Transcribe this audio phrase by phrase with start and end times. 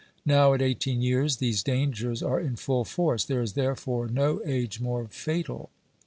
[0.25, 4.79] Now at eighteen years these dangers are in full force; there is therefore no age
[4.79, 5.69] more fatal.